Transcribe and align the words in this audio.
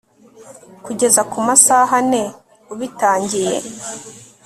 kugeza 0.85 1.21
kumasaha 1.31 1.93
ane 2.01 2.23
ubitangiye 2.73 3.57